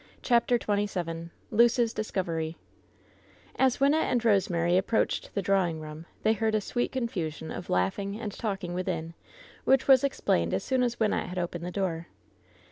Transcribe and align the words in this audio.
CHAPTER 0.23 0.55
XXVII 0.57 1.29
luce's 1.51 1.93
discoveey 1.93 2.55
As 3.55 3.77
Wynnettb 3.77 4.11
and 4.11 4.25
Rosemary 4.25 4.75
approached 4.75 5.29
the 5.35 5.43
draw 5.43 5.67
ing 5.67 5.79
room 5.79 6.07
they 6.23 6.33
heard 6.33 6.55
a 6.55 6.59
sweet 6.59 6.91
confusion 6.91 7.51
of 7.51 7.69
laughing 7.69 8.19
and 8.19 8.31
talking 8.31 8.73
within; 8.73 9.13
which 9.63 9.87
was 9.87 10.03
explained 10.03 10.55
as 10.55 10.63
soon 10.63 10.81
as 10.81 10.99
Wyn 10.99 11.11
nette 11.11 11.29
had 11.29 11.37
opened 11.37 11.63
the 11.63 11.69
door. 11.69 12.07